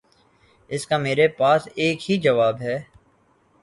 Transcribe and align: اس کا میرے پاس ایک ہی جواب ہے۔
اس 0.69 0.87
کا 0.87 0.97
میرے 0.97 1.27
پاس 1.27 1.67
ایک 1.75 2.09
ہی 2.09 2.17
جواب 2.17 2.61
ہے۔ 2.61 2.77